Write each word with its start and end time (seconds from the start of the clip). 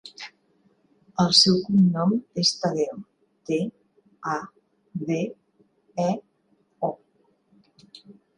El 1.23 1.27
seu 1.39 1.59
cognom 1.65 2.15
és 2.43 2.53
Tadeo: 2.63 2.97
te, 3.51 3.59
a, 4.33 4.39
de, 5.11 5.21
e, 6.07 6.09
o. 6.91 6.91